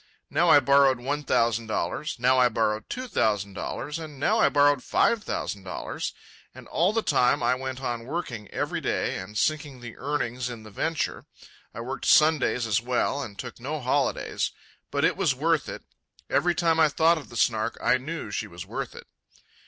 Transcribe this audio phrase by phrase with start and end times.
[0.31, 4.49] Now I borrowed one thousand dollars, now I borrowed two thousand dollars, and now I
[4.49, 6.11] borrowed five thousand dollars.
[6.55, 10.63] And all the time I went on working every day and sinking the earnings in
[10.63, 11.27] the venture.
[11.71, 14.51] I worked Sundays as well, and I took no holidays.
[14.89, 15.83] But it was worth it.
[16.31, 19.05] Every time I thought of the Snark I knew she was worth it.